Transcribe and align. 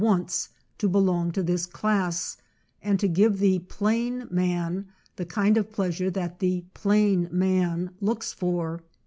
once 0.03 0.49
to 0.79 0.89
belong 0.89 1.31
to 1.31 1.43
this 1.43 1.67
class, 1.67 2.35
and 2.81 2.99
to 2.99 3.07
give 3.07 3.37
the 3.37 3.59
"plain 3.59 4.27
man" 4.31 4.83
the 5.15 5.25
kind 5.27 5.57
of 5.59 5.69
pleasure 5.71 6.09
that 6.09 6.39
the 6.39 6.65
plain 6.73 7.29
man 7.31 7.91
looks 7.99 8.33
for. 8.33 8.81